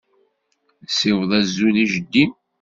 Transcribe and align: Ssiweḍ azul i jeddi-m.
Ssiweḍ 0.89 1.31
azul 1.39 1.75
i 1.83 1.85
jeddi-m. 1.93 2.31